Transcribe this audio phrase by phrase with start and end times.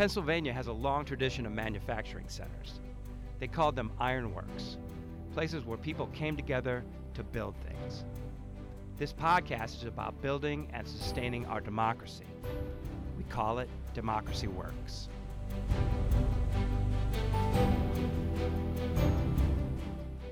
[0.00, 2.80] Pennsylvania has a long tradition of manufacturing centers.
[3.38, 4.78] They called them ironworks,
[5.34, 8.06] places where people came together to build things.
[8.96, 12.24] This podcast is about building and sustaining our democracy.
[13.18, 15.10] We call it Democracy Works.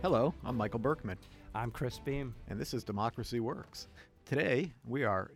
[0.01, 1.19] Hello, I'm Michael Berkman,
[1.55, 2.35] I'm Chris Beem.
[2.49, 3.89] and this is Democracy Works.
[4.25, 5.31] Today, we are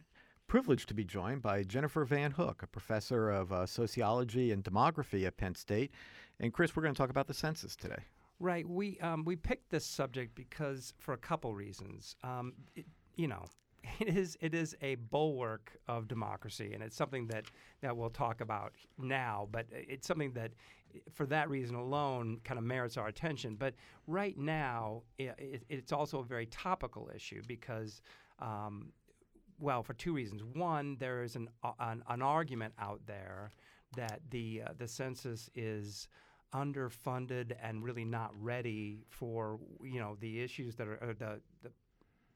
[0.53, 5.27] privileged to be joined by Jennifer Van Hook, a professor of uh, sociology and demography
[5.27, 5.91] at Penn State.
[6.41, 8.03] And Chris, we're going to talk about the census today.
[8.39, 8.69] Right.
[8.69, 12.17] We um, we picked this subject because for a couple reasons.
[12.23, 12.85] Um, it,
[13.17, 13.47] you know,
[13.99, 17.47] it is it is a bulwark of democracy, and it's something that
[17.81, 19.49] that we'll talk about now.
[19.51, 20.51] But it's something that,
[21.15, 23.57] for that reason alone, kind of merits our attention.
[23.59, 23.73] But
[24.07, 28.03] right now, it, it, it's also a very topical issue because.
[28.39, 28.93] Um,
[29.63, 30.43] well, for two reasons.
[30.43, 33.53] One, there is an, uh, an, an argument out there
[33.97, 36.09] that the uh, the census is
[36.53, 41.71] underfunded and really not ready for you know the issues that are the the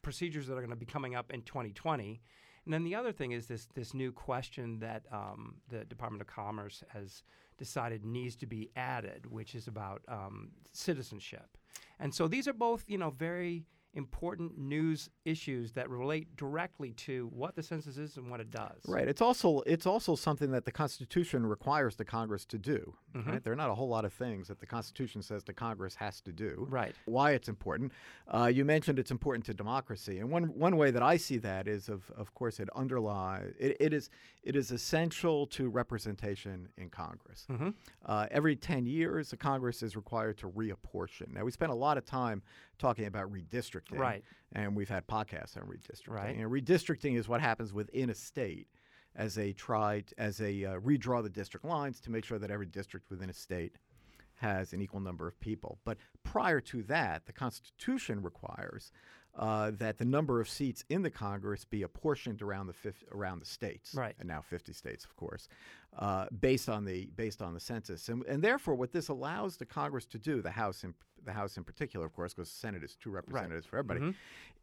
[0.03, 2.21] procedures that are going to be coming up in 2020.
[2.65, 6.29] And then the other thing is this this new question that um, the Department of
[6.29, 7.25] Commerce has
[7.59, 11.57] decided needs to be added, which is about um, citizenship.
[11.99, 13.65] And so these are both you know very
[13.97, 18.81] important news issues that relate directly to what the census is and what it does.
[18.87, 19.09] Right.
[19.09, 22.95] It's also it's also something that the Constitution requires the Congress to do.
[23.17, 23.31] Mm-hmm.
[23.31, 23.45] Right.
[23.45, 26.21] There are not a whole lot of things that the Constitution says the Congress has
[26.23, 26.67] to do.
[26.69, 26.95] Right.
[27.07, 27.93] Why it's important.
[28.29, 31.67] Uh, you mentioned it's important to democracy, and one one way that I see that
[31.69, 34.11] is of of course it underlies it, it is
[34.43, 37.47] it is essential to representation in Congress.
[37.51, 37.71] Mm-hmm.
[38.05, 41.33] Uh, every 10 years, the Congress is required to reapportion.
[41.33, 42.43] Now, we spent a lot of time
[42.79, 43.99] talking about redistricting.
[43.99, 44.23] Right.
[44.53, 46.11] And we've had podcasts on redistricting.
[46.11, 46.37] Right.
[46.37, 48.69] And redistricting is what happens within a state
[49.17, 52.67] as they try, as they uh, redraw the district lines to make sure that every
[52.67, 53.73] district within a state
[54.35, 55.79] has an equal number of people.
[55.85, 58.93] But prior to that, the Constitution requires
[59.39, 63.39] uh, that the number of seats in the Congress be apportioned around the fif- around
[63.39, 64.15] the states, Right.
[64.19, 65.49] and now 50 states, of course,
[65.99, 69.67] uh, based on the based on the census, and, and therefore, what this allows the
[69.67, 70.95] Congress to do, the House in
[71.27, 74.15] the House in particular, of course, because the Senate is two representatives for everybody, Mhm.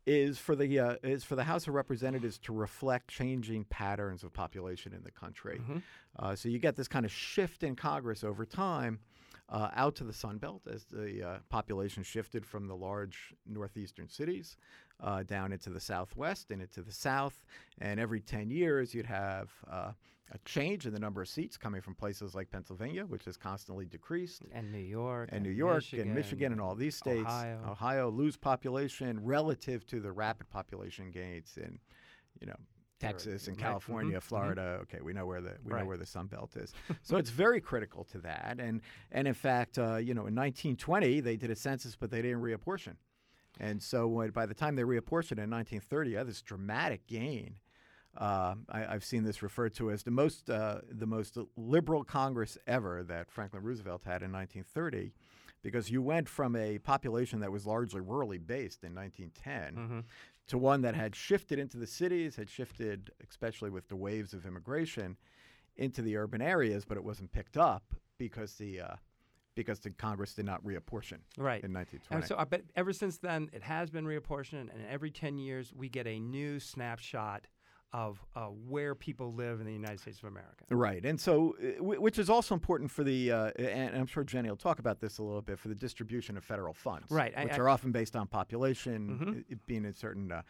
[0.07, 4.33] is for the uh, is for the House of Representatives to reflect changing patterns of
[4.33, 5.59] population in the country.
[5.59, 5.83] Mhm.
[6.17, 8.99] Uh, so you get this kind of shift in Congress over time
[9.49, 14.07] uh, out to the Sun Belt as the uh, population shifted from the large northeastern
[14.07, 14.57] cities
[14.99, 17.43] uh, down into the Southwest and into the South.
[17.79, 19.91] And every 10 years, you'd have uh,
[20.31, 23.85] a change in the number of seats coming from places like Pennsylvania, which has constantly
[23.85, 25.29] decreased And New York.
[25.31, 28.09] and New York and Michigan and all these states, Ohio.
[28.09, 31.77] lose population relative to the rapid population gains in,
[32.39, 32.55] you know,
[32.99, 34.21] Texas and right, mhm, California, mhm.
[34.23, 34.79] Florida.
[34.83, 35.81] Okay, we know where the we Right.
[35.81, 36.73] know where the Sun Belt is.
[37.03, 38.55] so it's very critical to that.
[38.59, 38.81] And
[39.11, 42.41] and in fact, uh, you know, in 1920 they did a census, but they didn't
[42.41, 42.95] reapportion.
[43.59, 47.57] And so when, by the time they reapportioned in 1930, you had this dramatic gain.
[48.17, 52.57] Uh, I, I've seen this referred to as the most uh, the most liberal Congress
[52.67, 55.13] ever that Franklin Roosevelt had in 1930,
[55.63, 59.99] because you went from a population that was largely rurally based in 1910 hmm
[60.45, 64.45] to one that had shifted into the cities, had shifted, especially with the waves of
[64.45, 65.15] immigration,
[65.77, 68.95] into the urban areas, but it wasn't picked up because the uh,
[69.55, 71.63] because the Congress did not reapportion Right.
[71.63, 72.25] in And 1920.
[72.27, 75.87] so, I bet ever since then, it has been reapportioned, and every 10 years, we
[75.89, 77.47] get a new snapshot
[77.93, 80.65] of uh, where people live in the United States of America.
[80.69, 84.49] Right, and so uh, which is also important for the, uh, and I'm sure Jenny
[84.49, 87.53] will talk about this a little bit for the distribution of federal funds, Right, which
[87.53, 89.45] I- are often based on population, Mhm.
[89.51, 90.31] it being in certain.
[90.31, 90.41] Uh,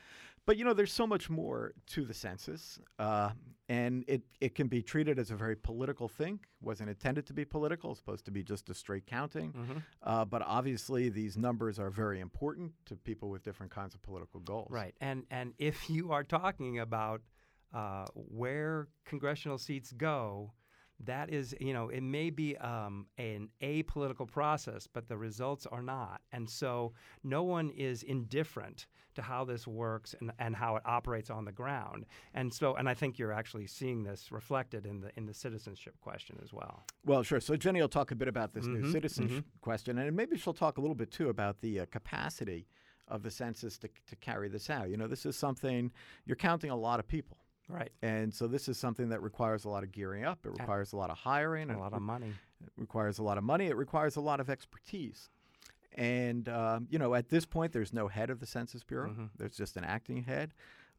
[0.46, 3.32] but you know, there's so much more to the census, uh,
[3.70, 6.40] and it it can be treated as a very political thing.
[6.62, 9.52] wasn't intended to be political; it's supposed to be just a straight counting.
[9.52, 14.02] hmm Uh, but obviously, these numbers are very important to people with different kinds of
[14.02, 14.72] political goals.
[14.72, 14.96] Right.
[15.02, 17.22] And, and if you are talking about
[17.74, 20.54] uh, where congressional seats go,
[21.00, 25.82] that is, you know, it may be um, an apolitical process, but the results are
[25.82, 26.22] not.
[26.32, 26.94] And so
[27.24, 31.52] no one is indifferent to how this works and, and how it operates on the
[31.52, 32.06] ground.
[32.34, 35.96] And so, and I think you're actually seeing this reflected in the in the citizenship
[36.00, 36.86] question as well.
[37.06, 37.40] Well, sure.
[37.40, 40.54] So Jenny will talk a bit about this new Mhm, citizenship question, and maybe she'll
[40.54, 42.68] talk a little bit too about the uh, capacity
[43.08, 44.90] of the census to, to carry this out.
[44.90, 45.92] You know, this is something
[46.26, 47.38] you're counting a lot of people,
[47.70, 47.92] Right.
[48.02, 50.46] and so this is something that requires a lot of gearing up.
[50.46, 51.70] It requires a lot of hiring.
[51.70, 52.34] A lot of money.
[52.62, 53.68] It requires a lot of money.
[53.68, 55.30] It requires a lot of expertise.
[55.96, 59.12] And, um, you know, at this point, there's no head of the Census Bureau.
[59.12, 59.30] Mhm.
[59.38, 60.54] There's just an acting head.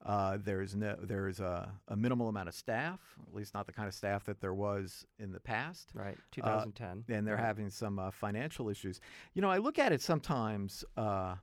[0.04, 3.88] Uh, there's no, there's a, a minimal amount of staff, at least not the kind
[3.88, 5.90] of staff that there was in the past.
[5.94, 7.04] Right, 2010.
[7.08, 7.44] and they're right.
[7.44, 9.00] having some uh, financial issues.
[9.32, 11.36] You know, I look at it sometimes uh,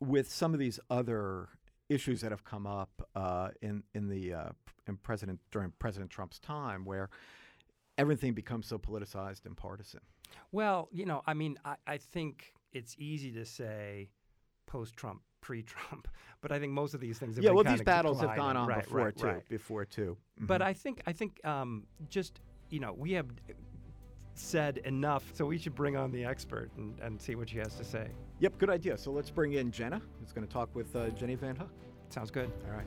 [0.00, 1.48] with some of these other
[1.88, 4.48] issues that have come up uh, in in the uh,
[4.86, 7.08] in President during President Trump's time, where
[7.98, 10.00] everything becomes so politicized and partisan.
[10.52, 14.10] Well, you know, I mean, I, I think it's easy to say
[14.66, 16.08] post-Trump, pre-Trump,
[16.40, 18.56] but I think most of these things have yeah, been well, these battles have gone
[18.56, 19.26] on right, before right, too.
[19.26, 19.48] right.
[19.48, 20.16] Before too.
[20.38, 20.64] But Mhm.
[20.66, 23.26] I think I think um, just you know we have
[24.38, 27.74] said enough, so we should bring on the expert and, and see what she has
[27.74, 28.08] to say.
[28.38, 28.96] yep, good idea.
[28.96, 31.70] So let's bring in Jenna, who's going to talk with uh, Jenny Van Hook.
[32.10, 32.50] Sounds good.
[32.68, 32.86] All right.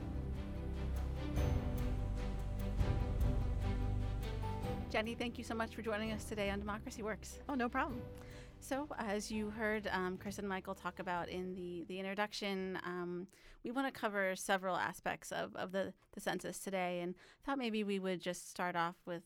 [4.90, 7.38] Jenny, thank you so much for joining us today on Democracy Works.
[7.48, 8.00] Oh, no problem.
[8.58, 13.26] So, as you heard um, Chris and Michael talk about in the, the introduction, um,
[13.64, 17.14] we want to cover several aspects of, of the, the census today and
[17.44, 19.22] thought maybe we would just start off with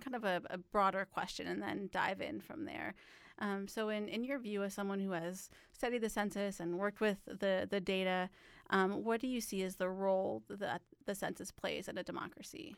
[0.00, 2.94] kind of a, a broader question and then dive in from there.
[3.38, 7.00] Um, so, in, in your view, as someone who has studied the census and worked
[7.00, 8.30] with the, the data,
[8.70, 12.74] um, what do you see as the role that the census plays in a democracy?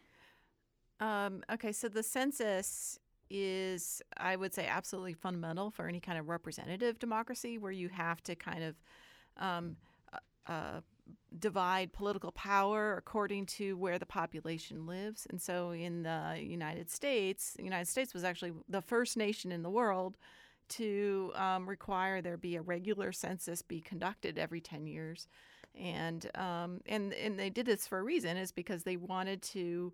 [1.00, 2.98] Um, okay, so the census
[3.30, 8.22] is, I would say, absolutely fundamental for any kind of representative democracy where you have
[8.24, 8.74] to kind of
[9.36, 9.76] um,
[10.12, 10.80] uh, uh,
[11.38, 15.26] divide political power according to where the population lives.
[15.30, 19.62] And so in the United States, the United States was actually the first nation in
[19.62, 20.16] the world
[20.70, 25.28] to um, require there be a regular census be conducted every 10 years.
[25.74, 29.92] And, um, and, and they did this for a reason, is because they wanted to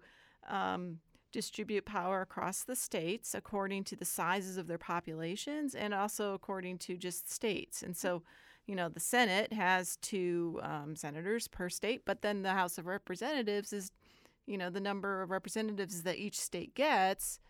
[0.49, 0.99] um,
[1.33, 6.79] distribute power across the states according to the sizes of their populations and also according
[6.79, 7.83] to just states.
[7.83, 8.23] And so,
[8.67, 12.87] you know, the Senate has two um, senators per state, but then the House of
[12.87, 13.91] Representatives is,
[14.47, 17.41] you know, the number of representatives that each state gets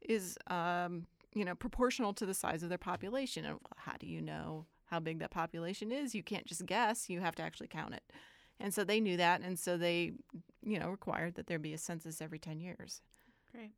[0.00, 3.44] is, um, you know, proportional to the size of their population.
[3.44, 6.14] And how do you know how big that population is?
[6.14, 8.02] You can't just guess, you have to actually count it.
[8.60, 10.12] And so they knew that, and so they,
[10.62, 13.02] you know, required that there be a census every 10 years.
[13.52, 13.72] Great.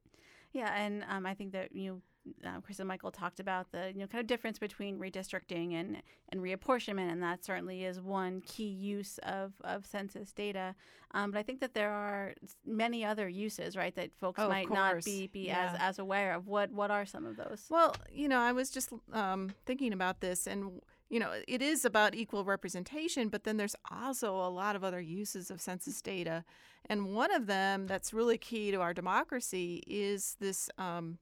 [0.52, 2.02] Yeah, and um, I think that you,
[2.44, 6.02] uh, Chris and Michael talked about the you know kind of difference between redistricting and
[6.30, 10.74] and reapportionment, and that certainly is one key use of of census data.
[11.12, 12.34] Um, but I think that there are
[12.66, 15.72] many other uses, right, that folks Oh, might not be be Yeah.
[15.74, 16.46] as as aware of.
[16.46, 17.66] What what are some of those?
[17.70, 21.84] Well, you know, I was just um, thinking about this, and you know, it is
[21.84, 26.44] about equal representation, but then there's also a lot of other uses of census data,
[26.90, 31.18] and one of them that's really key to our democracy is this, um,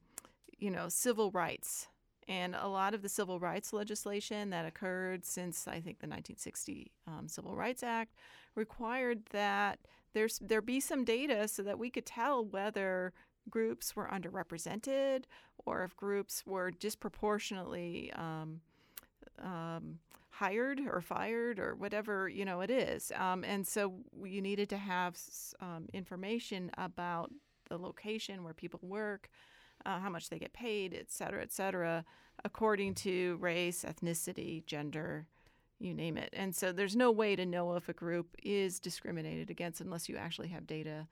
[0.59, 1.89] you know, civil rights.
[2.27, 6.91] And a lot of the civil rights legislation that occurred since I think the 1960
[7.06, 8.15] um, Civil Rights Act
[8.55, 9.79] required that
[10.15, 13.12] there's there be some data so that we could tell whether
[13.51, 15.25] groups were underrepresented
[15.67, 18.61] or if groups were disproportionately um,
[19.43, 19.99] um,
[20.31, 23.12] hired or fired or whatever you know it is.
[23.17, 25.19] Um, and so you needed to have
[25.61, 27.31] um, information about
[27.69, 29.31] the location where people work,
[29.86, 32.04] uh, how much they get paid, et cetera, et cetera,
[32.44, 35.26] according to race, ethnicity, gender,
[35.78, 36.31] you name it.
[36.32, 40.16] And so there's no way to know if a group is discriminated against unless you
[40.16, 41.06] actually have data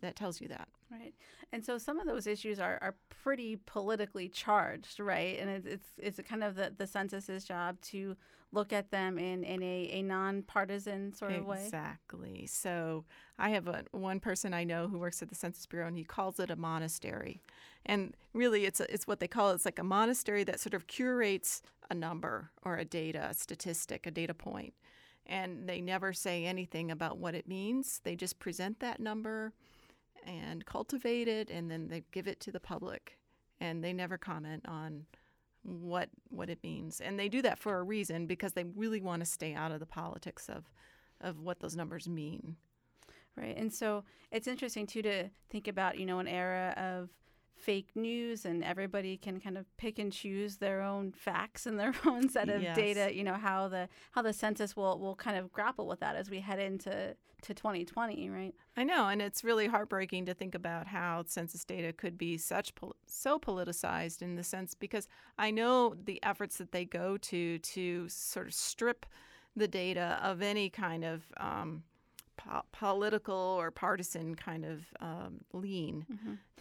[0.00, 0.68] that tells you that.
[0.90, 1.14] Right.
[1.52, 5.38] And so some of those issues are, are pretty politically charged, right?
[5.40, 8.16] And it's it's, it's kind of the, the census's job to
[8.52, 11.64] look at them in, in a, a nonpartisan sort of way.
[11.64, 12.46] Exactly.
[12.46, 13.04] So
[13.38, 16.04] I have a, one person I know who works at the Census Bureau, and he
[16.04, 17.40] calls it a monastery.
[17.84, 19.54] And really, it's a, it's what they call it.
[19.54, 24.06] It's like a monastery that sort of curates a number or a data, a statistic,
[24.06, 24.74] a data point,
[25.26, 28.00] and they never say anything about what it means.
[28.04, 29.52] They just present that number
[30.26, 33.18] and cultivate it, and then they give it to the public,
[33.60, 35.06] and they never comment on
[35.62, 37.00] what what it means.
[37.00, 39.80] And they do that for a reason because they really want to stay out of
[39.80, 40.64] the politics of
[41.20, 42.56] of what those numbers mean.
[43.36, 43.56] Right.
[43.56, 47.10] And so it's interesting too to think about, you know, an era of
[47.64, 51.94] fake news and everybody can kind of pick and choose their own facts and their
[52.06, 52.76] own set of Yes.
[52.76, 56.14] data, you know, how the how the census will will kind of grapple with that
[56.16, 58.54] as we head into to 2020, right?
[58.74, 62.74] I know, and it's really heartbreaking to think about how census data could be such
[62.74, 67.58] pol- so politicized in the sense because I know the efforts that they go to
[67.58, 69.04] to sort of strip
[69.54, 71.82] the data of any kind of um,
[72.38, 76.06] po- political or partisan kind of um, lean,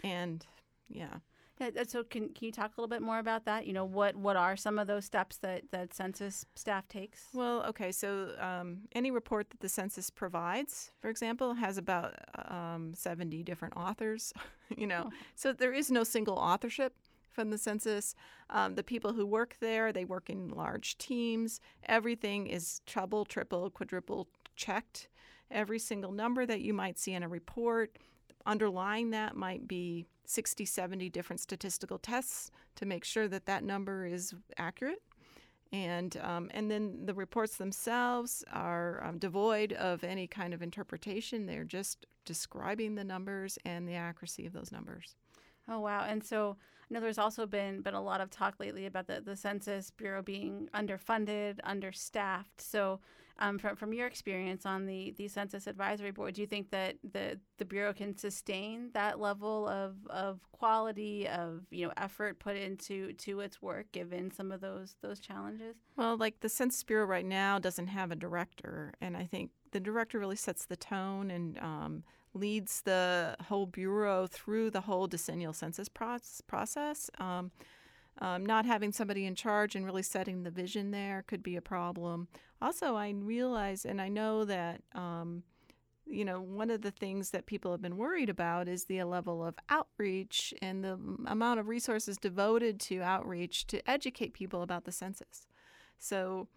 [0.03, 0.45] and
[0.90, 1.18] yeah.
[1.60, 3.68] Yeah, uh, so can, can you talk a little bit more about that?
[3.68, 7.28] You know, what, what are some of those steps that, that census staff takes?
[7.34, 12.16] Well, okay, so um, any report that the census provides, for example, has about
[12.50, 14.34] um, 70 different authors,
[14.78, 16.96] you know, so there is no single authorship
[17.34, 18.16] from the census.
[18.50, 21.60] Um, the people who work there, they work in large teams.
[21.86, 25.10] Everything is treble, triple, quadruple checked.
[25.52, 27.98] Every single number that you might see in a report,
[28.46, 34.06] underlying that might be 60, 70 different statistical tests to make sure that that number
[34.06, 35.02] is accurate.
[35.72, 41.46] And, um, and then the reports themselves are um, devoid of any kind of interpretation.
[41.46, 45.16] They're just describing the numbers and the accuracy of those numbers.
[45.68, 46.06] Oh wow!
[46.08, 49.22] And so I know there's also been been a lot of talk lately about the,
[49.22, 52.62] the Census Bureau being underfunded, understaffed.
[52.62, 53.00] So
[53.40, 56.96] um, from from your experience on the the Census Advisory Board, do you think that
[57.12, 62.56] the the bureau can sustain that level of, of quality of you know effort put
[62.56, 65.75] into to its work given some of those those challenges?
[65.96, 69.80] Well, like the Census Bureau right now doesn't have a director, and I think the
[69.80, 72.04] director really sets the tone and um,
[72.36, 77.10] leads the whole bureau through the whole decennial census process.
[77.18, 77.52] Um,
[78.20, 81.62] um, not having somebody in charge and really setting the vision there could be a
[81.62, 82.28] problem.
[82.63, 85.43] Also, I realize and I know that, um,
[86.05, 89.46] you know, one of the things that people have been worried about is the level
[89.46, 94.93] of outreach and the amount of resources devoted to outreach to educate people about the
[94.93, 95.46] census.
[96.00, 96.48] So,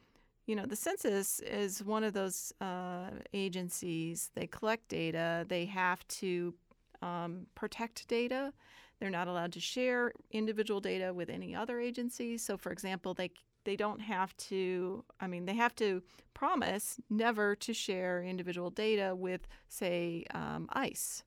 [0.46, 4.30] you know, the census is one of those uh, agencies.
[4.36, 5.44] They collect data.
[5.48, 6.54] They have to
[7.02, 8.52] um, protect data.
[9.00, 12.38] They're not allowed to share individual data with any other agency.
[12.38, 13.32] So, for example, they
[13.66, 15.04] they don't have to.
[15.20, 21.22] I mean, they have to promise never to share individual data with, say, um, ICE.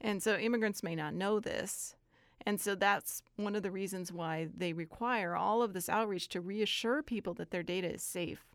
[0.00, 1.94] And so, immigrants may not know this.
[2.44, 6.40] And so that's one of the reasons why they require all of this outreach to
[6.40, 8.54] reassure people that their data is safe.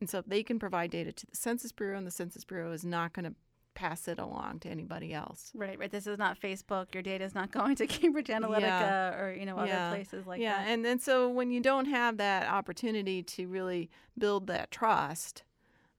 [0.00, 2.72] And so if they can provide data to the Census Bureau, and the Census Bureau
[2.72, 3.34] is not going to
[3.78, 5.52] pass it along to anybody else.
[5.54, 5.90] Right, right.
[5.90, 6.92] This is not Facebook.
[6.92, 9.14] Your data is not going to Cambridge Analytica yeah.
[9.14, 9.90] or you know other yeah.
[9.90, 10.58] places like yeah.
[10.58, 10.66] that.
[10.66, 15.44] Yeah, and and so when you don't have that opportunity to really build that trust,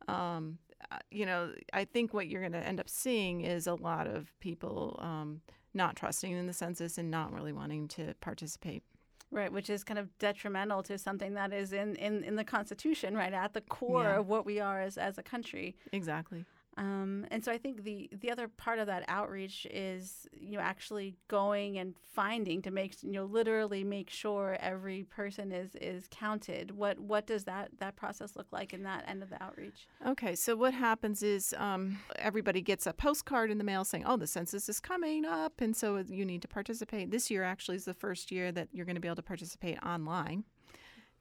[0.10, 0.58] um,
[0.92, 4.08] uh, you know, I think what you're going to end up seeing is a lot
[4.08, 5.40] of people um,
[5.74, 8.84] not trusting in the census and not really wanting to participate.
[9.32, 13.16] Right, which is kind of detrimental to something that is in, in, in the Constitution,
[13.16, 14.18] right, at the core yeah.
[14.18, 15.76] of what we are as, as a country.
[15.94, 16.46] Exactly.
[16.80, 20.62] Um, and so I think the the other part of that outreach is you know
[20.62, 26.08] actually going and finding to make you know literally make sure every person is is
[26.10, 26.72] counted.
[26.72, 29.88] What what does that that process look like in that end of the outreach?
[30.08, 34.16] Okay, so what happens is um, everybody gets a postcard in the mail saying, "Oh,
[34.16, 37.12] the census is coming up," and so you need to participate.
[37.12, 39.84] This year actually is the first year that you're going to be able to participate
[39.84, 40.46] online.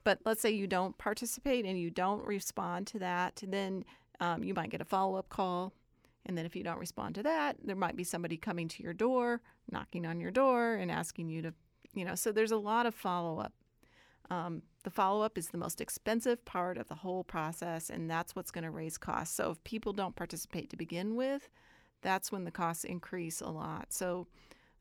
[0.04, 3.84] But let's say you don't participate and you don't respond to that, then
[4.20, 5.72] um, you might get a follow up call.
[6.26, 8.92] And then if you don't respond to that, there might be somebody coming to your
[8.92, 11.54] door, knocking on your door, and asking you to,
[11.94, 13.52] you know, so there's a lot of follow up.
[14.30, 18.36] Um, the follow up is the most expensive part of the whole process, and that's
[18.36, 19.34] what's going to raise costs.
[19.34, 21.48] So if people don't participate to begin with,
[22.02, 23.86] that's when the costs increase a lot.
[23.90, 24.26] So,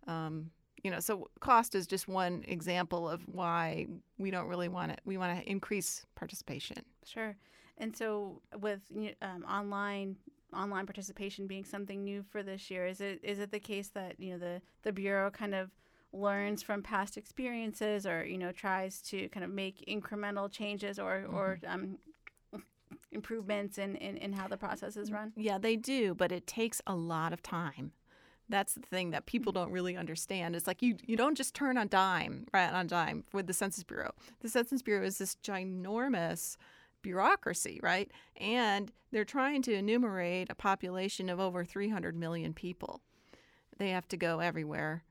[0.06, 0.52] um,
[0.84, 5.02] you know, so cost is just one example of why we don't really want it.
[5.06, 6.84] We want to increase participation.
[7.06, 7.36] Sure.
[7.78, 8.82] And so, with
[9.22, 10.18] um, online
[10.54, 14.20] online participation being something new for this year, is it is it the case that
[14.20, 15.70] you know the the bureau kind of
[16.14, 21.24] learns from past experiences, or you know tries to kind of make incremental changes or
[21.26, 21.36] mm-hmm.
[21.36, 21.98] or um,
[23.12, 25.34] improvements in, in in how the process is run?
[25.36, 27.92] Yeah, they do, but it takes a lot of time.
[28.50, 30.56] That's the thing that people don't really understand.
[30.56, 33.84] It's like you you don't just turn on dime right on dime with the Census
[33.84, 34.12] Bureau.
[34.40, 36.58] The Census Bureau is this ginormous
[37.02, 38.12] bureaucracy, right?
[38.36, 43.02] And they're trying to enumerate a population of over 300 million people.
[43.78, 45.04] They have to go everywhere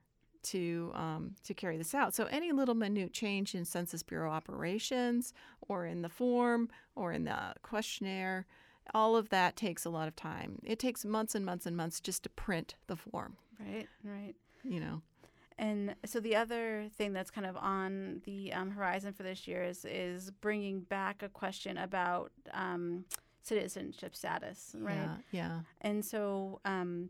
[0.45, 2.15] to um, to carry this out.
[2.15, 5.33] So any little minute change in Census Bureau operations,
[5.69, 8.47] or in the form, or in the questionnaire,
[8.95, 10.61] all of that takes a lot of time.
[10.65, 13.37] It takes months and months and months just to print the form.
[13.59, 14.35] Right, right.
[14.63, 15.03] You know.
[15.59, 19.65] And so the other thing that's kind of on the um, horizon for this year
[19.65, 23.05] is is bringing back a question about um,
[23.43, 24.95] citizenship status, right?
[24.95, 25.17] Yeah.
[25.31, 25.61] yeah.
[25.81, 27.09] And so, um,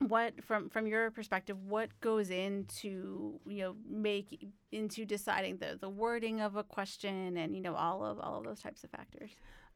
[0.00, 5.88] what from from your perspective, what goes into you know make into deciding the the
[5.88, 9.30] wording of a question and you know all of all of those types of factors?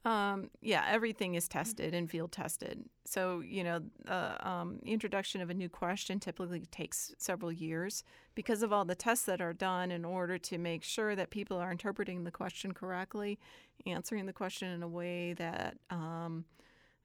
[0.04, 2.85] Um, yeah, everything is tested and field tested.
[3.04, 8.02] So, you know, the um, introduction of a new question typically takes several years
[8.35, 11.56] because of all the tests that are done in order to make sure that people
[11.56, 13.38] are interpreting the question correctly,
[13.87, 16.47] answering the question in a way that um,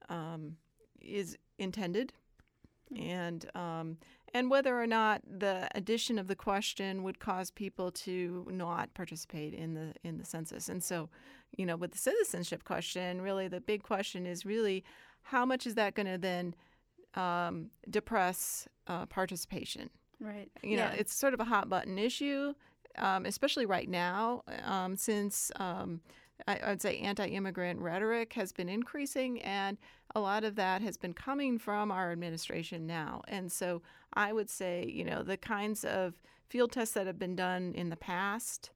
[0.08, 0.56] um,
[1.00, 2.12] is intended,
[2.96, 3.98] and um,
[4.34, 9.54] and whether or not the addition of the question would cause people to not participate
[9.54, 10.68] in the in the census.
[10.68, 11.08] And so,
[11.56, 14.84] you know, with the citizenship question, really the big question is really
[15.22, 16.54] how much is that going to then
[17.14, 19.90] um, depress uh, participation?
[20.20, 20.50] Right.
[20.62, 22.54] You know, it's sort of a hot button issue,
[22.96, 26.00] um, especially right now, um, since um,
[26.46, 29.78] I, I would say anti-immigrant rhetoric has been increasing, and
[30.14, 33.22] a lot of that has been coming from our administration now.
[33.28, 36.14] And so I would say, you know, the kinds of
[36.48, 38.70] field tests that have been done in the past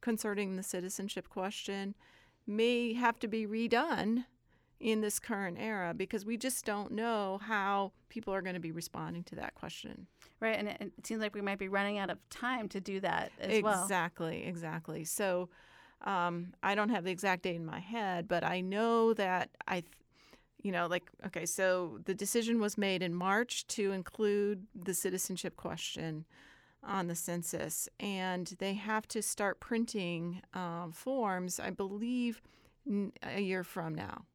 [0.00, 1.94] concerning the citizenship question
[2.46, 4.24] may have to be redone
[4.80, 8.72] in this current era because we just don't know how people are going to be
[8.72, 10.06] responding to that question.
[10.40, 13.00] Right, and it, it seems like we might be running out of time to do
[13.00, 13.82] that as exactly, well.
[13.82, 15.04] Exactly, exactly.
[15.04, 15.48] So
[16.04, 19.80] um, I don't have the exact date in my head, but I know that I,
[19.80, 19.92] th-
[20.62, 25.56] you know, like, okay, so the decision was made in March to include the citizenship
[25.56, 26.24] question
[26.82, 32.42] on the census, and they have to start printing um, forms, I believe,
[32.86, 34.26] n- a year from now.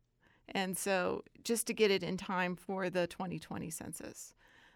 [0.49, 4.33] And so just to get it in time for the 2020 census.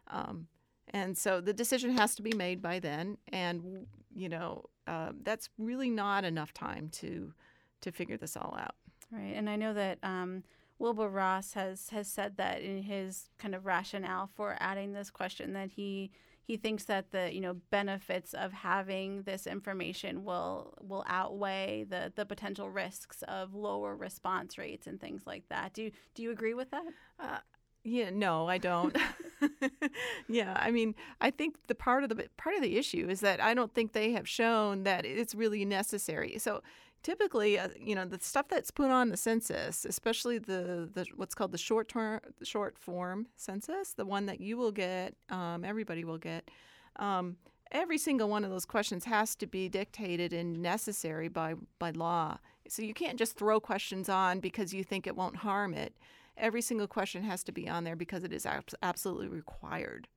[0.08, 0.48] Um,
[0.90, 3.18] and so the decision has to be made by then.
[3.32, 7.34] And, you know, uh, that's really not enough time to
[7.82, 8.76] to figure this all out.
[9.12, 10.44] Right, and I know that um,
[10.80, 15.54] Wilbur Ross has has said that in his kind of rationale for adding this question
[15.54, 16.12] that he
[16.44, 22.12] he thinks that the you know benefits of having this information will will outweigh the
[22.16, 25.74] the potential risks of lower response rates and things like that.
[25.74, 26.86] Do you, do you agree with that?
[27.20, 27.38] Uh,
[27.84, 28.96] yeah, no, I don't.
[30.28, 33.42] yeah, I mean, I think the part of the part of the issue is that
[33.42, 36.38] I don't think they have shown that it's really necessary.
[36.38, 36.62] So
[37.02, 41.36] typically, uh, you know, the stuff that's put on the census, especially the, the what's
[41.36, 46.04] called the short term, short form census, the one that you will get, um, everybody
[46.04, 46.50] will get.
[46.98, 47.38] Um,
[47.72, 52.38] every single one of those questions has to be dictated and necessary by by law.
[52.70, 55.94] So you can't just throw questions on because you think it won't harm it
[56.38, 58.48] every single question has to be on there because it is
[58.82, 60.08] absolutely required.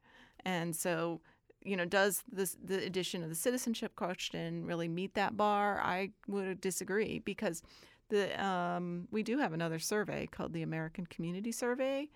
[0.45, 1.21] And so,
[1.63, 5.81] you know, does this the addition of the citizenship question really meet that bar?
[5.83, 7.63] I would disagree because
[8.09, 12.09] the um, we do have another survey called the American Community Survey.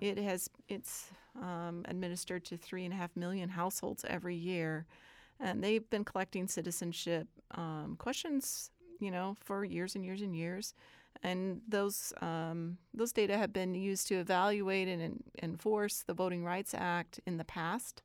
[0.00, 4.86] It has it's um, administered to three and a half million households every year,
[5.38, 10.74] and they've been collecting citizenship um, questions, you know, for years and years and years
[11.22, 16.74] and those um, those data have been used to evaluate and enforce the Voting Rights
[16.74, 18.02] Act in the past.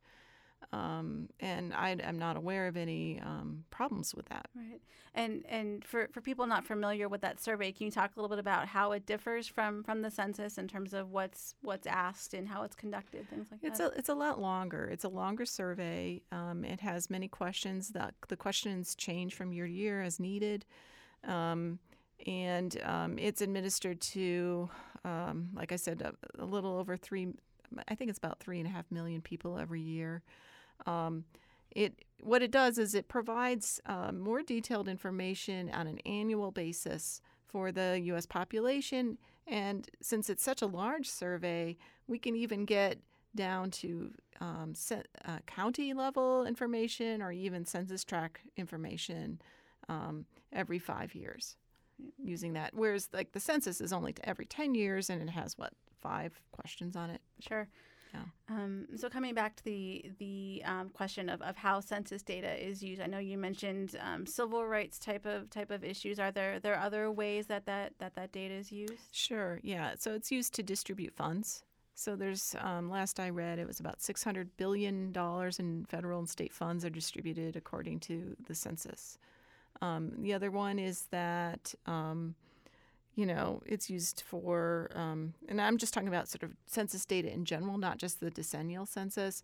[0.72, 4.46] Um, and I am not aware of any um, problems with that.
[4.54, 4.80] Right.
[5.14, 8.34] And and for, for people not familiar with that survey, can you talk a little
[8.34, 12.32] bit about how it differs from, from the census in terms of what's what's asked
[12.32, 13.92] and how it's conducted, things like it's that?
[13.92, 14.88] A, it's a lot longer.
[14.90, 16.22] It's a longer survey.
[16.30, 17.90] Um, it has many questions.
[17.90, 20.64] That the questions change from year to year as needed.
[21.24, 21.80] Um,
[22.26, 24.70] and um, it's administered to,
[25.04, 27.28] um, like I said, a, a, little over three.
[27.88, 30.22] I think it's about three and a half million people every year.
[30.86, 31.24] Um,
[31.70, 37.20] it what it does is it provides uh, more detailed information on an annual basis
[37.46, 38.26] for the U.S.
[38.26, 42.98] population, and since it's such a large survey, we can even get
[43.34, 44.74] down to um,
[45.24, 49.40] uh, county level information or even census tract information
[49.88, 51.56] um, every five years
[52.22, 52.70] using that.
[52.74, 56.40] Whereas like the census is only to every 10 years and it has what, five
[56.50, 57.20] questions on it?
[57.40, 57.68] Sure.
[58.12, 58.20] Yeah.
[58.50, 62.82] Um, so coming back to the the um, question of, of how census data is
[62.82, 66.18] used, I know you mentioned um, civil rights type of type of issues.
[66.18, 68.94] Are there there other ways that that, that that data is used?
[69.12, 69.60] Sure.
[69.62, 69.94] Yeah.
[69.98, 71.64] So it's used to distribute funds.
[71.94, 76.18] So there's um, last I read, it was about six hundred billion dollars in federal
[76.18, 79.18] and state funds are distributed according to the census.
[79.82, 82.36] Um, the other one is that, um,
[83.16, 87.30] you know, it's used for, um, and I'm just talking about sort of census data
[87.30, 89.42] in general, not just the decennial census,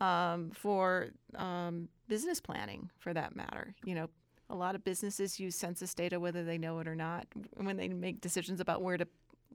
[0.00, 3.74] um, for um, business planning for that matter.
[3.84, 4.10] You know,
[4.48, 7.88] a lot of businesses use census data whether they know it or not when they
[7.88, 9.06] make decisions about where to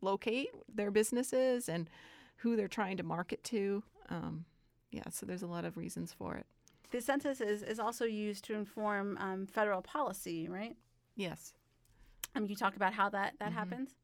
[0.02, 1.90] locate their businesses and
[2.38, 3.84] who they're trying to market to.
[4.10, 4.46] Um,
[4.92, 6.46] yeah, so there's a lot of reasons for it.
[6.92, 10.76] The census is, is also used to inform um, federal policy, right?
[11.16, 11.54] Yes.
[12.36, 13.58] Um, you talk about how that, that mm-hmm.
[13.58, 13.96] happens?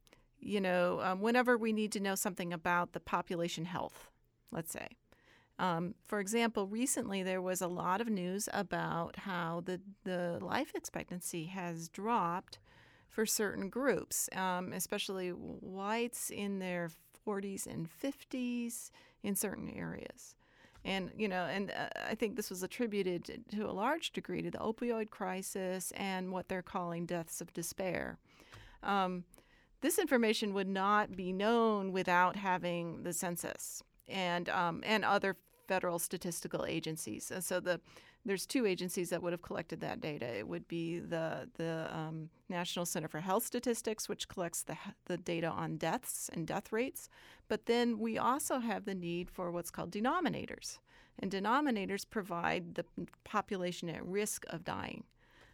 [0.45, 4.09] you know, um, whenever we need to know something about the population health,
[4.51, 4.87] let's say.
[5.57, 10.73] Um, for example, recently there was a lot of news about how the, the life
[10.75, 12.59] expectancy has dropped
[13.09, 16.91] for certain groups, um, especially whites in their
[17.25, 18.91] 40s and 50s
[19.23, 20.35] in certain areas.
[20.85, 24.51] And, you know, and uh, I think this was attributed to, a large degree to
[24.51, 28.19] the opioid crisis and what they're calling deaths of despair.
[28.83, 29.23] Um,
[29.81, 35.35] this information would not be known without having the census and um, and other
[35.67, 37.31] federal statistical agencies.
[37.31, 37.81] And so the
[38.25, 40.25] there's two agencies that would have collected that data.
[40.25, 45.17] It would be the the um, National Center for Health Statistics, which collects the the
[45.17, 47.09] data on deaths and death rates.
[47.47, 50.79] But then we also have the need for what's called denominators,
[51.19, 52.85] and denominators provide the
[53.23, 55.03] population at risk of dying.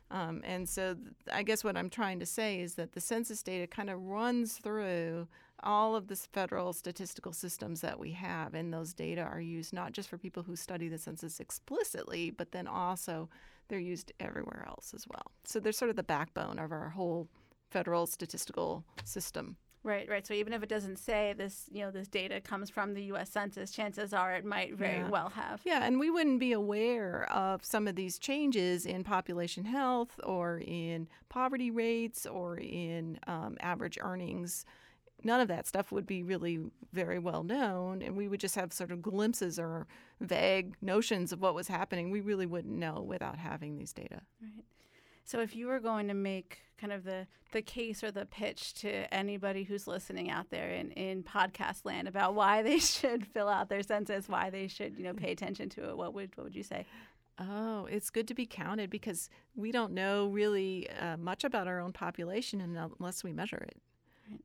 [0.09, 3.41] Um, and so th- I guess what I'm trying to say is that the census
[3.41, 5.27] data kind of runs through
[5.63, 9.91] all of the federal statistical systems that we have, and those data are used not
[9.93, 13.29] just for people who study the census explicitly, but then also
[13.67, 15.31] they're used everywhere else as well.
[15.43, 17.27] So they're sort of the backbone of our whole
[17.69, 19.55] federal statistical system.
[19.83, 20.27] Right, right.
[20.27, 23.31] So even if it doesn't say this, you know, this data comes from the U.S.
[23.31, 25.09] Census, chances are it might very Yeah.
[25.09, 25.61] well have.
[25.65, 30.59] Yeah, and we wouldn't be aware of some of these changes in population health or
[30.59, 34.65] in poverty rates or in um, average earnings.
[35.23, 36.59] None of that stuff would be really
[36.93, 39.87] very well known, and we would just have sort of glimpses or
[40.19, 42.09] vague notions of what was happening.
[42.09, 44.21] We really wouldn't know without having these data.
[44.41, 44.65] Right.
[45.23, 48.73] So if you were going to make kind of the, the case or the pitch
[48.73, 53.47] to anybody who's listening out there in, in podcast land about why they should fill
[53.47, 56.45] out their census, why they should, you know, pay attention to it, what would what
[56.45, 56.85] would you say?
[57.39, 61.79] Oh, it's good to be counted because we don't know really uh, much about our
[61.79, 63.77] own population unless we measure it.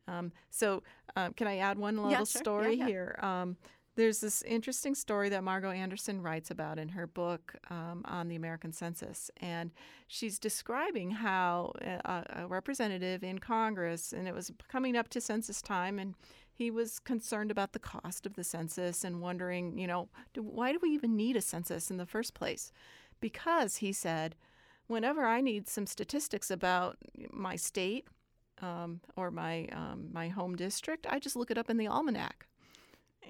[0.09, 0.83] Um, so,
[1.17, 2.19] um, can I add one little sure.
[2.19, 2.87] Yeah, story yeah.
[2.87, 3.19] here?
[3.23, 3.57] Um,
[3.97, 8.37] there's this interesting story that Margo Anderson writes about in her book um, on the
[8.37, 9.31] American Census.
[9.39, 9.71] And
[10.07, 15.63] she's describing how a, a representative in Congress, and it was coming up to census
[15.63, 16.15] time, and
[16.53, 20.73] he was concerned about the cost of the census and wondering, you know, do, why
[20.73, 22.73] do we even need a census in the first place?
[23.21, 24.37] Because he said,
[24.87, 26.97] whenever I need some statistics about
[27.31, 28.09] my state
[28.63, 32.47] um, or my um, my home district, I just look it up in the almanac.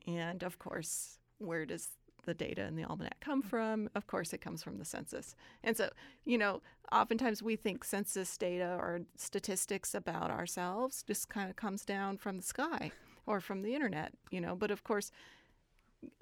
[0.07, 1.89] And of course, where does
[2.25, 3.89] the data in the almanac come from?
[3.95, 5.35] Of course, it comes from the census.
[5.63, 5.91] And so,
[6.25, 6.61] you know,
[6.93, 12.37] oftentimes we think census data or statistics about ourselves just kind of comes down from
[12.37, 12.93] the sky
[13.27, 14.55] or from the internet, you know.
[14.55, 15.11] But of course,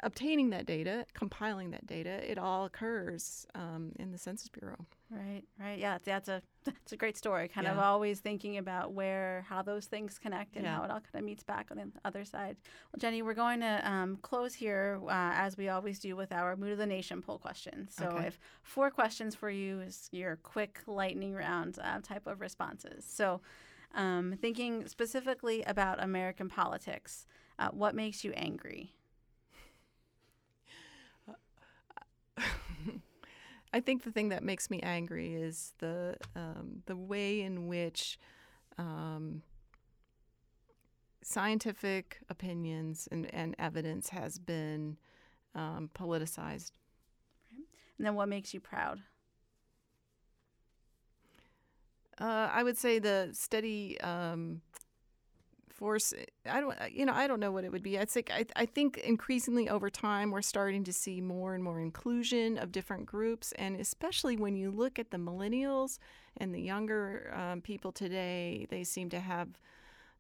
[0.03, 4.87] obtaining that data, compiling that data, it all occurs um, in the Census Bureau.
[5.11, 5.79] Right, right.
[5.79, 7.47] Yeah, that's a that's a great story.
[7.49, 10.77] Kind of always thinking about where how those things connect and Yeah.
[10.77, 12.57] how it all kind of meets back on the other side.
[12.93, 16.57] Well, Jenny, we're going to um, close here uh, as we always do with our
[16.57, 17.95] Mood of the Nation poll questions.
[17.95, 18.27] So, Okay.
[18.29, 23.05] if four questions for you is your quick lightning round uh, type of responses.
[23.05, 23.41] So,
[23.95, 27.27] um, thinking specifically about American politics,
[27.61, 28.95] uh, what makes you angry?
[33.75, 38.21] I think the thing that makes me angry is the um, the way in which
[38.79, 39.43] um,
[41.25, 44.97] scientific opinions and, and evidence has been
[45.57, 46.71] um, politicized.
[47.99, 49.01] And then, what makes you proud?
[52.21, 54.61] Uh, I would say the steady um,
[55.75, 56.15] force.
[56.49, 57.99] I don't, you know, I don't know what it would be.
[57.99, 61.81] I think I, I think increasingly over time we're starting to see more and more
[61.81, 65.99] inclusion of different groups, and especially when you look at the millennials
[66.37, 69.49] and the younger um, people today, they seem to have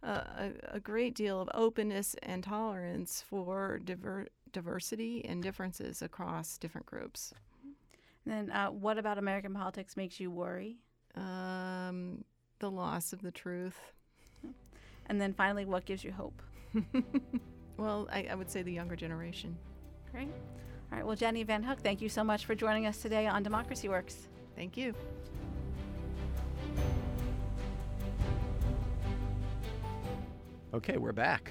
[0.02, 6.58] a, a, a great deal of openness and tolerance for diver, diversity and differences across
[6.58, 7.32] different groups.
[8.26, 10.78] And then, uh, what about American politics makes you worry?
[11.14, 12.24] Um,
[12.58, 13.93] the loss of the truth.
[15.06, 16.40] And then finally, what gives you hope?
[17.76, 19.56] Well, I, I would say the younger generation.
[20.12, 20.28] Great.
[20.92, 21.06] All right.
[21.06, 24.28] Well, Jenny Van Hook, thank you so much for joining us today on Democracy Works.
[24.54, 24.94] Thank you.
[30.72, 31.50] Okay, we're back.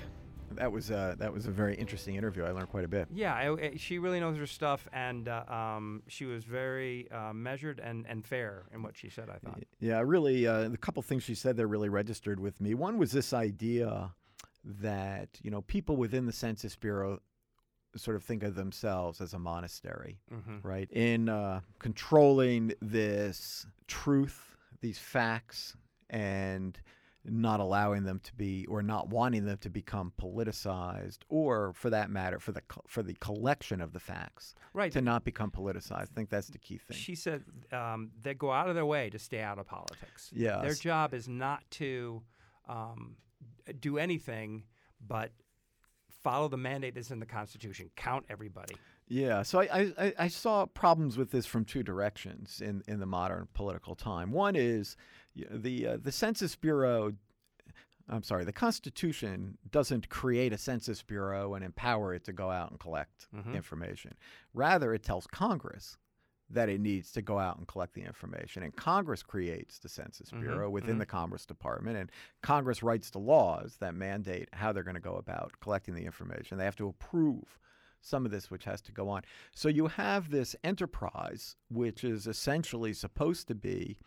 [0.55, 2.43] That was uh, that was a very interesting interview.
[2.43, 3.07] I learned quite a bit.
[3.13, 7.33] Yeah, I, I- she really knows her stuff, and uh, um, she was very uh,
[7.33, 9.29] measured and, and fair in what she said.
[9.29, 9.61] I thought.
[9.79, 12.73] Yeah, really, uh, the couple things she said there really registered with me.
[12.73, 14.11] One was this idea
[14.63, 17.19] that you know people within the Census Bureau
[17.95, 20.67] sort of think of themselves as a monastery, Mm-hmm.
[20.67, 20.89] right?
[20.91, 25.75] In uh, controlling this truth, these facts,
[26.09, 26.79] and
[27.25, 32.09] not allowing them to be or not wanting them to become politicized or for that
[32.09, 34.91] matter for the for the collection of the facts Right.
[34.91, 38.51] to not become politicized i think that's the key thing She said um, they go
[38.51, 40.31] out of their way to stay out of politics.
[40.33, 40.61] Yes.
[40.61, 42.21] Their job is not to
[42.67, 43.15] um,
[43.79, 44.63] do anything
[45.05, 45.31] but
[46.23, 47.89] follow the mandate that's in the Constitution.
[47.97, 48.75] Count everybody.
[49.07, 53.05] Yeah, so I, I- I, saw problems with this from two directions in, in the
[53.05, 54.31] modern political time.
[54.31, 54.95] One is
[55.35, 57.13] the uh, the Census Bureau.
[58.09, 62.71] I'm sorry, the Constitution doesn't create a Census Bureau and empower it to go out
[62.71, 63.55] and collect Mhm.
[63.55, 64.13] information.
[64.53, 65.97] Rather, it tells Congress
[66.49, 68.61] that it needs to go out and collect the information.
[68.63, 70.99] And Congress creates the Census Mhm, Bureau within mhm.
[70.99, 72.11] the Commerce Department, and
[72.41, 76.57] Congress writes the laws that mandate how they're going to go about collecting the information.
[76.57, 77.57] They have to approve
[78.03, 79.23] some of this, which has to go on.
[79.55, 83.97] So you have this enterprise, which is essentially supposed to be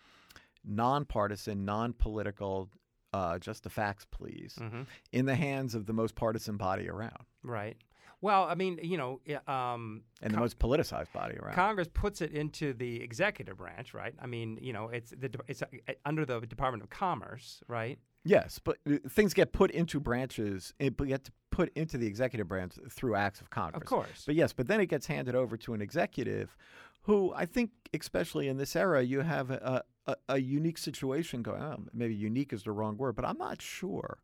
[0.65, 2.69] nonpartisan, non political,
[3.13, 4.83] uh, just the facts, please, Mm-hmm.
[5.13, 7.77] in the hands of the most partisan body around Right.
[8.23, 11.55] Well, I mean, you know, um, and the most politicized body around.
[11.55, 14.15] Congress puts it into the executive branch, right?
[14.19, 15.67] I mean, you know, it's the it's uh,
[16.05, 17.99] under the Department of Commerce, right?
[18.27, 22.49] Yes, but uh, things get put into branches, it but get put into the executive
[22.49, 23.83] branch through acts of Congress.
[23.83, 24.25] Of course.
[24.27, 26.57] But yes, but then it gets handed over to an executive
[27.03, 31.63] who I think, especially in this era, you have a, a, a unique situation going
[31.63, 31.89] on.
[31.95, 34.19] Maybe unique is the wrong word, but I'm not sure,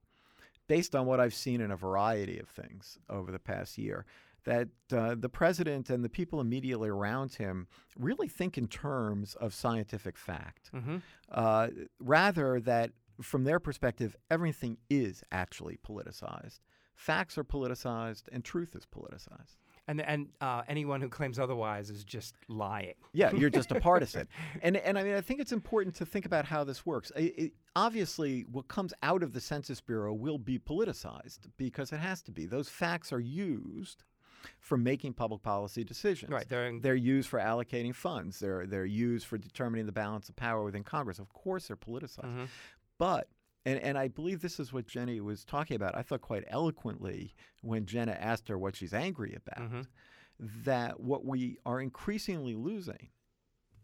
[0.66, 4.04] based on what I've seen in a variety of things over the past year,
[4.44, 9.54] that uh, the president and the people immediately around him really think in terms of
[9.54, 10.96] scientific fact mm-hmm.
[11.30, 11.68] uh,
[12.00, 16.60] rather that from their perspective, everything is actually politicized.
[16.94, 19.56] Facts are politicized and truth is politicized.
[19.88, 22.94] And and uh, anyone who claims otherwise is just lying.
[23.12, 24.28] Yeah, you're just a partisan.
[24.62, 27.10] And and I mean, I think it's important to think about how this works.
[27.16, 31.98] I- I- obviously, what comes out of the Census Bureau will be politicized because it
[31.98, 32.46] has to be.
[32.46, 34.04] Those facts are used
[34.60, 36.30] for making public policy decisions.
[36.30, 36.48] Right.
[36.48, 38.38] They're in, They're used for allocating funds.
[38.38, 41.18] They're they're used for determining the balance of power within Congress.
[41.18, 42.24] Of course, they're politicized.
[42.36, 42.48] Mhm.
[43.02, 43.26] But
[43.64, 45.96] and, and I believe this is what Jenny was talking about.
[45.96, 49.86] I thought quite eloquently when Jenna asked her what she's angry about, Mhm.
[50.64, 53.08] that what we are increasingly losing,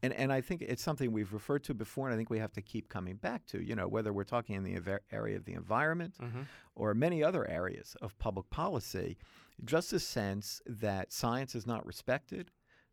[0.02, 2.52] and, and I think it's something we've referred to before, and I think we have
[2.52, 5.54] to keep coming back to, you know, whether we're talking in the area of the
[5.54, 6.46] environment Mhm.
[6.76, 9.18] or many other areas of public policy,
[9.64, 12.50] just a sense that science is not respected,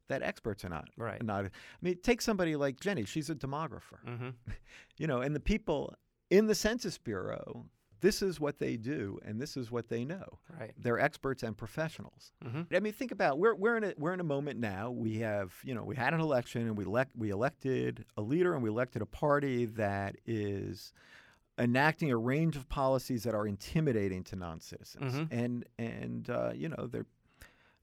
[0.07, 0.87] that experts are not.
[0.97, 1.21] Right.
[1.23, 1.49] Not, I
[1.81, 3.05] mean, take somebody like Jenny.
[3.05, 4.35] She's a demographer Mhm.
[4.97, 5.95] you know, and the people
[6.29, 7.65] in the Census Bureau,
[8.01, 10.39] this is what they do and this is what they know.
[10.59, 10.73] Right.
[10.77, 12.33] They're experts and professionals.
[12.43, 12.67] Mhm.
[12.75, 14.91] I mean, think about we're we're in a we're in a moment now.
[14.91, 18.53] We have you know we had an election and we elect we elected a leader
[18.53, 20.93] and we elected a party that is
[21.57, 25.13] enacting a range of policies that are intimidating to non-citizens.
[25.13, 25.27] Mhm.
[25.31, 27.05] And and uh, you know they're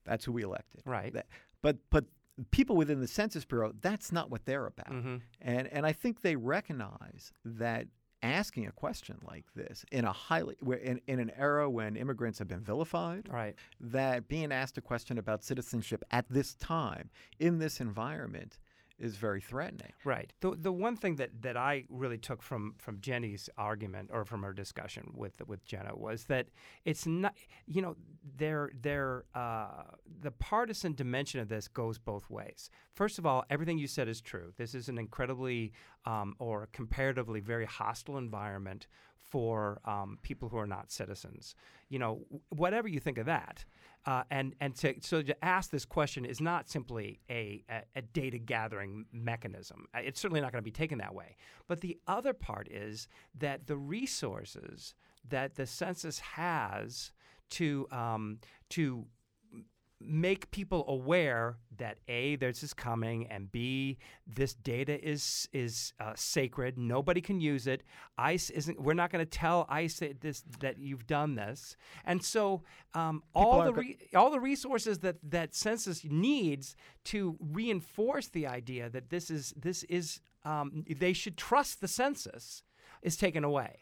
[0.04, 0.82] that's who we elected.
[0.84, 1.12] Right.
[1.14, 1.26] That-
[1.62, 2.04] but but
[2.50, 4.90] people within the Census Bureau, that's not what they're about.
[4.90, 5.20] Mhm.
[5.40, 7.86] And and I think they recognize that
[8.22, 12.48] asking a question like this in a highly in, in an era when immigrants have
[12.48, 13.54] been vilified, Right.
[13.80, 18.58] that being asked a question about citizenship at this time in this environment
[19.02, 19.92] is very threatening.
[20.04, 20.32] Right.
[20.40, 24.42] The the one thing that, that I really took from, from Jenny's argument or from
[24.42, 26.46] her discussion with with Jenna was that
[26.84, 27.34] it's not
[27.66, 27.96] you know
[28.36, 29.82] their their uh,
[30.20, 32.70] the partisan dimension of this goes both ways.
[32.94, 34.52] First of all, everything you said is true.
[34.56, 35.72] This is an incredibly
[36.04, 38.86] um, or comparatively very hostile environment
[39.32, 41.54] for um, people who are not citizens.
[41.88, 42.12] You know,
[42.50, 43.64] whatever you think of that,
[44.04, 48.02] uh, and and to, so to ask this question is not simply a, a, a
[48.02, 49.86] data gathering mechanism.
[49.94, 51.36] Uh, It's certainly not going to be taken that way.
[51.66, 54.94] But the other part is that the resources
[55.28, 57.12] that the census has
[57.50, 58.38] to um,
[58.70, 59.06] to
[60.06, 66.12] make people aware that a this is coming and b this data is is uh,
[66.14, 67.82] sacred nobody can use it
[68.18, 72.22] ice isn't we're not going to tell ice that this that you've done this and
[72.24, 72.62] so
[72.94, 78.88] um, all the re- all the resources that that census needs to reinforce the idea
[78.90, 82.62] that this is this is um, they should trust the census
[83.02, 83.80] is taken away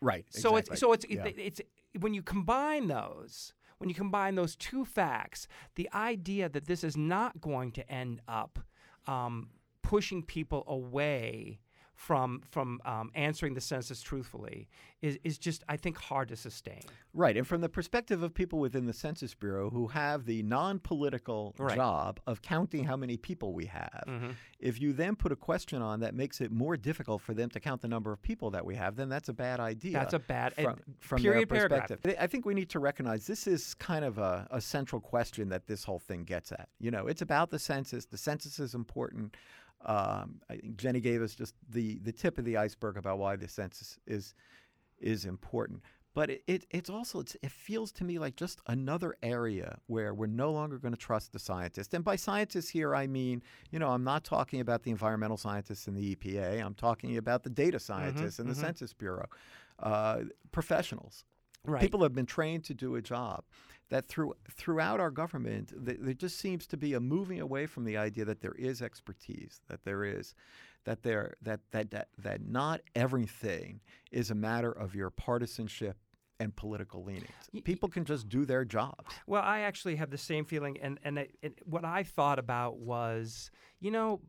[0.00, 0.24] Right.
[0.30, 1.24] so it's so it's Yeah.
[1.26, 1.60] it, it's
[2.00, 6.96] when you combine those, when you combine those two facts, the idea that this is
[6.96, 8.60] not going to end up
[9.08, 9.48] um,
[9.82, 11.58] pushing people away
[12.06, 14.68] from from um, answering the census truthfully
[15.02, 16.82] is, is just I think hard to sustain.
[17.14, 21.54] Right, and from the perspective of people within the Census Bureau who have the non-political
[21.58, 21.76] Right.
[21.76, 24.04] job of counting how many people we have,
[24.58, 27.60] if you then put a question on that makes it more difficult for them to
[27.60, 29.92] count the number of people that we have, then that's a bad idea.
[29.92, 31.88] That's a bad- from, and from period, their paragraph.
[31.88, 32.16] perspective.
[32.18, 35.66] I think we need to recognize this is kind of a, a central question that
[35.66, 36.68] this whole thing gets at.
[36.80, 38.06] You know, it's about the census.
[38.06, 39.36] The census is important.
[39.84, 43.36] Um, I think Jenny gave us just the the tip of the iceberg about why
[43.36, 44.34] the census is
[44.98, 45.80] is important.
[46.14, 50.12] But it, it it's also it's, it feels to me like just another area where
[50.12, 51.94] we're no longer going to trust the scientists.
[51.94, 55.88] And by scientists here, I mean you know I'm not talking about the environmental scientists
[55.88, 56.64] in the EPA.
[56.64, 59.26] I'm talking about the data scientists in the Census Bureau,
[59.78, 60.20] uh,
[60.52, 61.24] professionals.
[61.64, 61.80] Right.
[61.80, 63.44] People have been trained to do a job.
[63.92, 67.84] That through throughout our government, th- there just seems to be a moving away from
[67.84, 70.34] the idea that there is expertise, that there is,
[70.84, 75.98] that there that that that, that not everything is a matter of your partisanship
[76.40, 77.28] and political leanings.
[77.64, 79.14] People can just do their jobs.
[79.26, 82.78] Well, I actually have the same feeling, and and it, it, what I thought about
[82.78, 84.22] was, you know,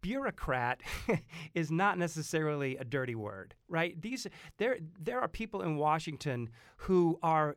[0.00, 0.80] bureaucrat
[1.54, 4.00] is not necessarily a dirty word, right?
[4.02, 4.26] These
[4.58, 7.56] there there are people in Washington who are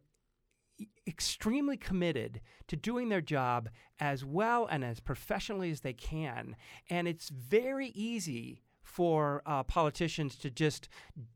[1.08, 6.56] extremely committed to doing their job as well and as professionally as they can,
[6.90, 10.90] and it's very easy for uh, politicians to just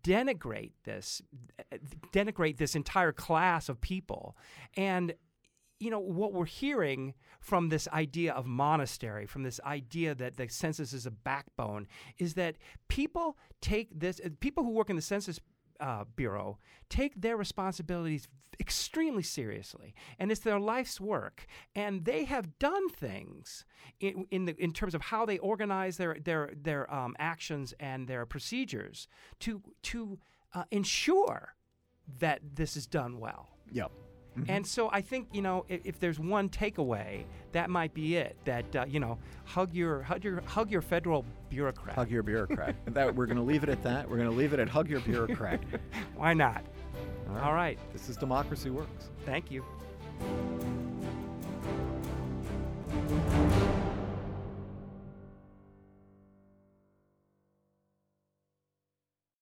[0.03, 1.21] denigrate this,
[2.11, 4.35] denigrate this entire class of people,
[4.75, 5.13] and
[5.79, 10.47] you know what we're hearing from this idea of monastery from this idea that the
[10.47, 11.85] census is a backbone
[12.17, 12.55] is that
[12.87, 15.39] people take this people who work in the census
[15.79, 16.57] uh, bureau
[16.89, 18.27] take their responsibilities
[18.59, 23.65] extremely seriously and it's their life's work and they have done things
[23.99, 28.07] in, in, the, in terms of how they organize their, their, their um, actions and
[28.07, 29.07] their procedures
[29.39, 30.17] to, to
[30.53, 31.55] uh, ensure
[32.19, 33.91] that this is done well Yep.
[34.47, 38.35] And so I think you know if, if there's one takeaway, that might be it.
[38.45, 41.95] That uh, you know, hug your hug your hug your federal bureaucrat.
[41.95, 42.75] Hug your bureaucrat.
[42.93, 44.09] that we're going to leave it at that.
[44.09, 45.61] We're going to leave it at hug your bureaucrat.
[46.15, 46.63] Why not?
[47.29, 47.43] All right.
[47.43, 47.79] All right.
[47.93, 49.09] This is democracy works.
[49.25, 49.63] Thank you.